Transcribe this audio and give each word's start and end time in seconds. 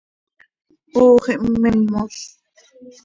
Ox 1.03 1.23
ihmmimoz. 1.33 2.17